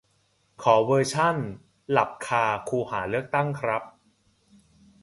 [0.61, 1.37] ขอเวอร์ชัน
[1.91, 3.83] หลับคาคูหาเลือกตั้งครับ